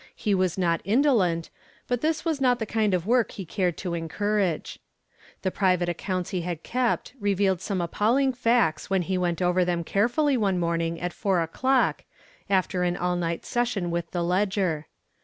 He 0.15 0.33
was 0.33 0.57
not 0.57 0.81
indolent, 0.83 1.51
but 1.87 2.01
this 2.01 2.25
was 2.25 2.41
not 2.41 2.57
the 2.57 2.65
kind 2.65 2.95
of 2.95 3.05
work 3.05 3.33
he 3.33 3.45
cared 3.45 3.77
to 3.77 3.93
encourage. 3.93 4.79
The 5.43 5.51
private 5.51 5.89
accounts 5.89 6.31
he 6.31 6.41
had 6.41 6.63
kept 6.63 7.13
revealed 7.19 7.61
some 7.61 7.81
appalling 7.81 8.33
facts 8.33 8.89
when 8.89 9.03
he 9.03 9.15
went 9.15 9.43
over 9.43 9.63
them 9.63 9.83
carefully 9.83 10.37
one 10.37 10.57
morning 10.57 10.99
at 10.99 11.13
four 11.13 11.39
o'clock, 11.43 12.03
after 12.49 12.81
an 12.81 12.97
all 12.97 13.15
night 13.15 13.45
session 13.45 13.91
with 13.91 14.09
the 14.09 14.23
ledger. 14.23 14.87